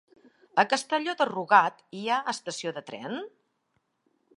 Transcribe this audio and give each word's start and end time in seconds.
A 0.63 0.65
Castelló 0.71 1.15
de 1.19 1.27
Rugat 1.31 1.85
hi 1.99 2.03
ha 2.15 2.21
estació 2.37 2.77
de 2.79 2.87
tren? 2.91 3.23